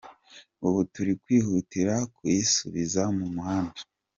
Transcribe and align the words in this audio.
Ubu 0.67 0.79
turi 0.93 1.13
kwihutira 1.21 1.95
kuyisubiza 2.15 3.01
mu 3.17 3.25
muhanda. 3.35 3.77